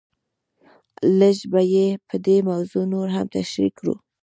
لږ 1.19 1.37
به 1.51 1.61
یې 1.73 1.87
په 2.07 2.15
دې 2.25 2.37
موضوع 2.49 2.83
نور 2.93 3.07
هم 3.15 3.25
تشریح 3.35 3.71
کړو. 3.79 3.95